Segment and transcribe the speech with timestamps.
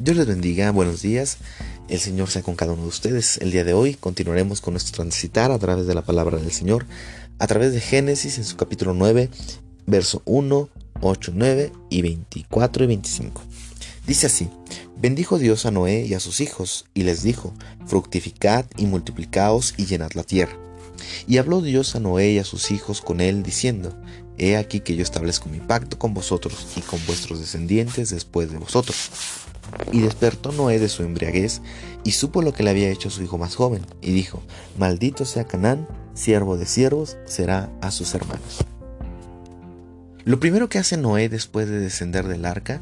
[0.00, 1.38] Dios les bendiga, buenos días.
[1.88, 3.38] El Señor sea con cada uno de ustedes.
[3.38, 6.86] El día de hoy continuaremos con nuestro transitar a través de la palabra del Señor,
[7.40, 9.28] a través de Génesis en su capítulo 9,
[9.86, 10.68] verso 1,
[11.00, 13.42] 8, 9 y 24 y 25.
[14.06, 14.48] Dice así,
[14.96, 17.52] bendijo Dios a Noé y a sus hijos, y les dijo,
[17.88, 20.56] fructificad y multiplicaos y llenad la tierra.
[21.26, 24.00] Y habló Dios a Noé y a sus hijos con él, diciendo,
[24.38, 28.58] He aquí que yo establezco mi pacto con vosotros y con vuestros descendientes después de
[28.58, 29.10] vosotros.
[29.92, 31.62] Y despertó Noé de su embriaguez
[32.04, 34.42] y supo lo que le había hecho su hijo más joven, y dijo,
[34.78, 38.64] Maldito sea Canaán, siervo de siervos, será a sus hermanos.
[40.24, 42.80] Lo primero que hace Noé después de descender del arca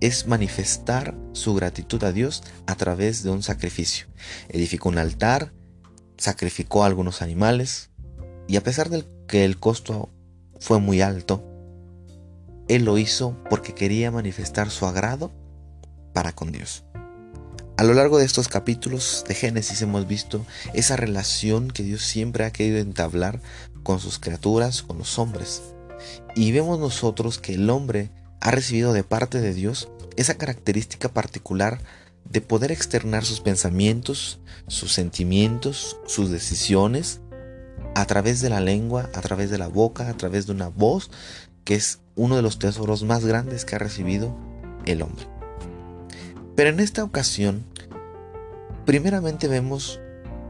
[0.00, 4.06] es manifestar su gratitud a Dios a través de un sacrificio.
[4.48, 5.52] Edificó un altar,
[6.16, 7.90] sacrificó algunos animales,
[8.46, 10.10] y a pesar de que el costo
[10.60, 11.44] fue muy alto,
[12.68, 15.30] él lo hizo porque quería manifestar su agrado
[16.18, 16.82] para con Dios.
[17.76, 22.44] A lo largo de estos capítulos de Génesis hemos visto esa relación que Dios siempre
[22.44, 23.40] ha querido entablar
[23.84, 25.62] con sus criaturas, con los hombres.
[26.34, 31.80] Y vemos nosotros que el hombre ha recibido de parte de Dios esa característica particular
[32.28, 37.20] de poder externar sus pensamientos, sus sentimientos, sus decisiones,
[37.94, 41.12] a través de la lengua, a través de la boca, a través de una voz,
[41.62, 44.36] que es uno de los tesoros más grandes que ha recibido
[44.84, 45.37] el hombre.
[46.58, 47.64] Pero en esta ocasión,
[48.84, 50.00] primeramente vemos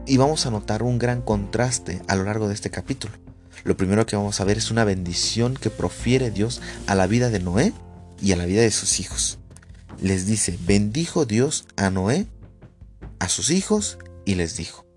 [0.07, 3.13] y vamos a notar un gran contraste a lo largo de este capítulo.
[3.63, 7.29] Lo primero que vamos a ver es una bendición que profiere Dios a la vida
[7.29, 7.73] de Noé
[8.19, 9.37] y a la vida de sus hijos.
[10.01, 12.25] Les dice, bendijo Dios a Noé,
[13.19, 14.87] a sus hijos, y les dijo,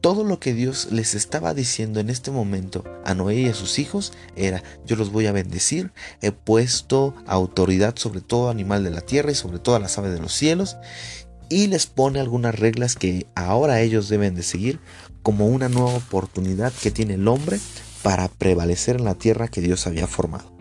[0.00, 3.78] todo lo que Dios les estaba diciendo en este momento a Noé y a sus
[3.78, 9.00] hijos era, yo los voy a bendecir, he puesto autoridad sobre todo animal de la
[9.00, 10.76] tierra y sobre todas las aves de los cielos,
[11.48, 14.80] y les pone algunas reglas que ahora ellos deben de seguir
[15.22, 17.58] como una nueva oportunidad que tiene el hombre
[18.02, 20.52] para prevalecer en la tierra que Dios había formado.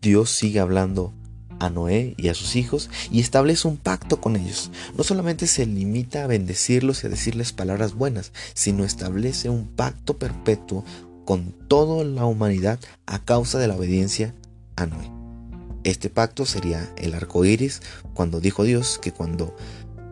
[0.00, 1.12] Dios sigue hablando
[1.58, 4.70] a Noé y a sus hijos y establece un pacto con ellos.
[4.96, 10.18] No solamente se limita a bendecirlos y a decirles palabras buenas, sino establece un pacto
[10.18, 10.84] perpetuo
[11.24, 14.34] con toda la humanidad a causa de la obediencia
[14.76, 15.10] a Noé.
[15.84, 17.80] Este pacto sería el arco iris,
[18.14, 19.54] cuando dijo Dios que cuando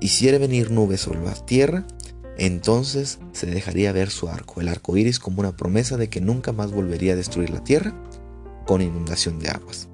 [0.01, 1.87] hiciera venir nubes sobre la tierra,
[2.37, 6.53] entonces se dejaría ver su arco, el arco iris, como una promesa de que nunca
[6.53, 7.95] más volvería a destruir la tierra
[8.67, 9.89] con inundación de aguas.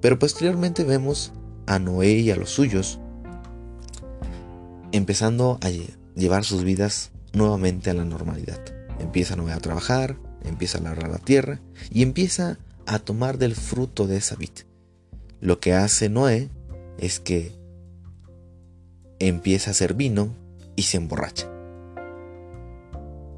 [0.00, 1.32] Pero posteriormente vemos
[1.66, 2.98] a Noé y a los suyos
[4.92, 5.70] empezando a
[6.14, 8.60] llevar sus vidas nuevamente a la normalidad.
[8.98, 14.06] Empieza Noé a trabajar, empieza a labrar la tierra y empieza a tomar del fruto
[14.06, 14.50] de esa vid.
[15.40, 16.50] Lo que hace Noé
[16.98, 17.52] es que
[19.18, 20.34] empieza a hacer vino
[20.76, 21.48] y se emborracha.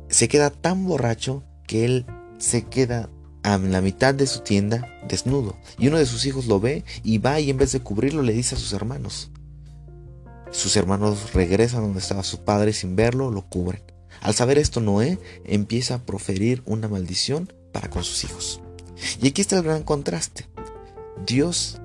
[0.08, 2.06] Se queda tan borracho que él
[2.38, 3.08] se queda
[3.42, 5.56] a la mitad de su tienda desnudo.
[5.78, 8.32] Y uno de sus hijos lo ve y va y en vez de cubrirlo le
[8.32, 9.30] dice a sus hermanos.
[10.50, 13.82] Sus hermanos regresan donde estaba su padre sin verlo, lo cubren.
[14.20, 18.60] Al saber esto, Noé empieza a proferir una maldición para con sus hijos.
[19.20, 20.46] Y aquí está el gran contraste.
[21.26, 21.80] Dios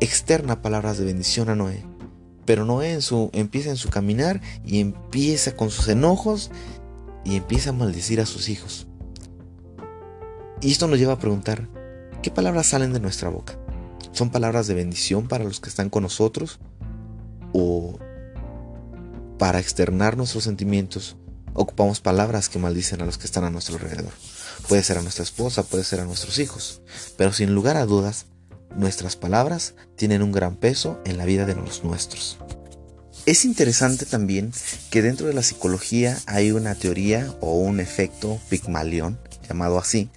[0.00, 1.84] externa palabras de bendición a Noé,
[2.44, 2.98] pero Noé
[3.32, 6.50] empieza en su caminar y empieza con sus enojos
[7.24, 8.86] y empieza a maldecir a sus hijos.
[10.60, 11.68] Y esto nos lleva a preguntar,
[12.22, 13.58] ¿qué palabras salen de nuestra boca?
[14.12, 16.58] ¿Son palabras de bendición para los que están con nosotros?
[17.52, 17.98] ¿O
[19.38, 21.16] para externar nuestros sentimientos
[21.52, 24.12] ocupamos palabras que maldicen a los que están a nuestro alrededor?
[24.68, 26.80] Puede ser a nuestra esposa, puede ser a nuestros hijos,
[27.18, 28.26] pero sin lugar a dudas,
[28.74, 32.38] nuestras palabras tienen un gran peso en la vida de los nuestros.
[33.26, 34.52] Es interesante también
[34.90, 39.18] que dentro de la psicología hay una teoría o un efecto Pigmalión,
[39.48, 40.10] llamado así,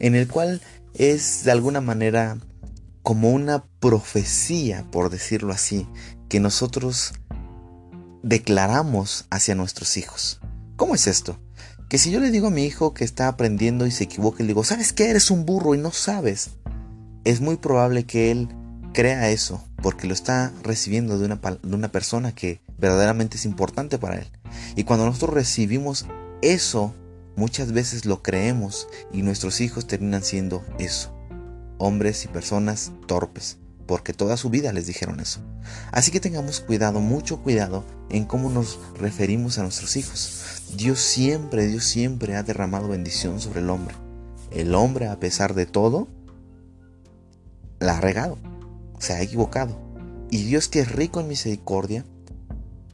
[0.00, 0.60] en el cual
[0.94, 2.38] es de alguna manera
[3.02, 5.86] como una profecía, por decirlo así,
[6.28, 7.12] que nosotros
[8.22, 10.40] declaramos hacia nuestros hijos.
[10.76, 11.38] ¿Cómo es esto?
[11.88, 14.46] Que si yo le digo a mi hijo que está aprendiendo y se equivoca y
[14.46, 15.10] le digo, ¿sabes qué?
[15.10, 16.50] Eres un burro y no sabes.
[17.24, 18.48] Es muy probable que él
[18.92, 23.98] crea eso porque lo está recibiendo de una, de una persona que verdaderamente es importante
[23.98, 24.26] para él.
[24.76, 26.06] Y cuando nosotros recibimos
[26.42, 26.94] eso
[27.40, 31.10] Muchas veces lo creemos y nuestros hijos terminan siendo eso,
[31.78, 33.56] hombres y personas torpes,
[33.86, 35.40] porque toda su vida les dijeron eso.
[35.90, 40.64] Así que tengamos cuidado, mucho cuidado en cómo nos referimos a nuestros hijos.
[40.76, 43.94] Dios siempre, Dios siempre ha derramado bendición sobre el hombre.
[44.50, 46.08] El hombre, a pesar de todo,
[47.78, 48.36] la ha regado,
[48.98, 49.80] se ha equivocado.
[50.30, 52.04] Y Dios que es rico en misericordia,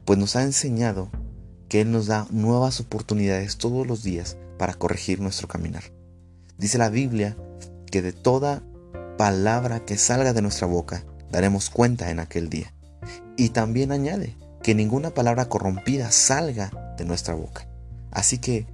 [0.05, 1.11] pues nos ha enseñado
[1.67, 5.83] que Él nos da nuevas oportunidades todos los días para corregir nuestro caminar.
[6.57, 7.37] Dice la Biblia
[7.91, 8.63] que de toda
[9.17, 12.73] palabra que salga de nuestra boca daremos cuenta en aquel día.
[13.35, 17.67] Y también añade que ninguna palabra corrompida salga de nuestra boca.
[18.11, 18.65] Así que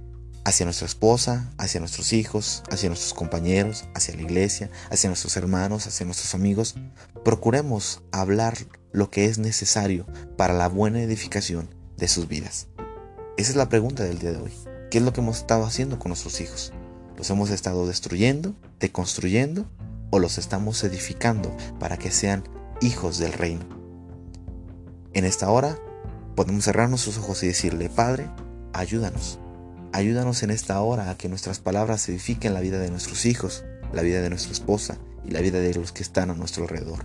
[0.44, 5.86] hacia nuestra esposa, hacia nuestros hijos, hacia nuestros compañeros, hacia la iglesia, hacia nuestros hermanos,
[5.86, 6.74] hacia nuestros amigos,
[7.24, 8.56] procuremos hablar
[8.92, 10.06] lo que es necesario
[10.36, 12.68] para la buena edificación de sus vidas.
[13.36, 14.52] Esa es la pregunta del día de hoy.
[14.92, 16.72] ¿Qué es lo que hemos estado haciendo con nuestros hijos?
[17.16, 19.66] ¿Los hemos estado destruyendo, deconstruyendo
[20.10, 22.44] o los estamos edificando para que sean
[22.80, 23.64] hijos del reino?
[25.14, 25.76] En esta hora
[26.36, 28.30] podemos cerrar nuestros ojos y decirle, Padre,
[28.72, 29.40] ayúdanos.
[29.92, 34.02] Ayúdanos en esta hora a que nuestras palabras edifiquen la vida de nuestros hijos, la
[34.02, 37.04] vida de nuestra esposa y la vida de los que están a nuestro alrededor.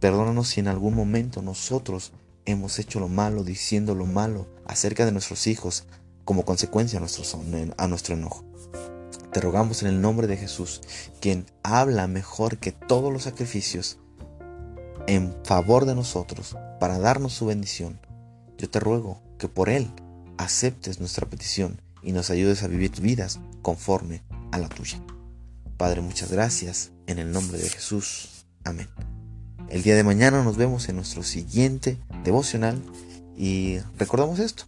[0.00, 2.12] Perdónanos si en algún momento nosotros
[2.46, 5.84] hemos hecho lo malo, diciendo lo malo acerca de nuestros hijos
[6.24, 8.44] como consecuencia a nuestro, enojo.
[9.32, 10.80] Te rogamos en el nombre de Jesús,
[11.20, 13.98] quien habla mejor que todos los sacrificios
[15.06, 18.00] en favor de nosotros para darnos su bendición.
[18.58, 19.90] Yo te ruego que por Él
[20.38, 24.22] aceptes nuestra petición y nos ayudes a vivir vidas conforme
[24.52, 25.02] a la tuya.
[25.76, 28.46] Padre, muchas gracias en el nombre de Jesús.
[28.64, 28.88] Amén.
[29.68, 32.80] El día de mañana nos vemos en nuestro siguiente devocional
[33.36, 34.64] y recordamos esto,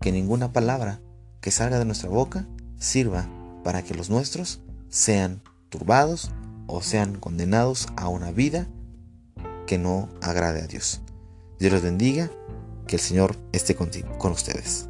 [0.00, 1.00] que ninguna palabra
[1.40, 2.46] que salga de nuestra boca
[2.78, 3.28] sirva
[3.64, 6.30] para que los nuestros sean turbados
[6.68, 8.68] o sean condenados a una vida
[9.66, 11.00] que no agrade a Dios.
[11.58, 12.30] Dios los bendiga,
[12.86, 14.88] que el Señor esté contigo, con ustedes.